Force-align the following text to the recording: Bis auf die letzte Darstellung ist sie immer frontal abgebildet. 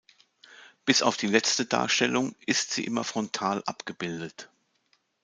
Bis 0.83 1.03
auf 1.03 1.15
die 1.15 1.27
letzte 1.27 1.67
Darstellung 1.67 2.33
ist 2.47 2.71
sie 2.71 2.85
immer 2.85 3.03
frontal 3.03 3.61
abgebildet. 3.67 4.49